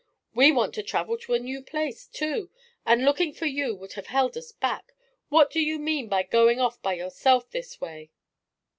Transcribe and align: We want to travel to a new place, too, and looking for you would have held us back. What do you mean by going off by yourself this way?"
We 0.33 0.51
want 0.51 0.73
to 0.73 0.81
travel 0.81 1.15
to 1.19 1.35
a 1.35 1.39
new 1.39 1.61
place, 1.61 2.07
too, 2.07 2.49
and 2.87 3.05
looking 3.05 3.33
for 3.33 3.45
you 3.45 3.75
would 3.75 3.93
have 3.93 4.07
held 4.07 4.35
us 4.35 4.51
back. 4.51 4.93
What 5.29 5.51
do 5.51 5.59
you 5.61 5.77
mean 5.77 6.09
by 6.09 6.23
going 6.23 6.59
off 6.59 6.81
by 6.81 6.93
yourself 6.95 7.51
this 7.51 7.79
way?" 7.79 8.09